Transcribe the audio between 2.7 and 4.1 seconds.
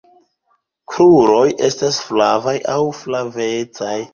aŭ flavecaj.